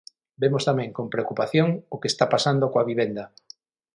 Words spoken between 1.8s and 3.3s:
o que está pasando coa vivenda.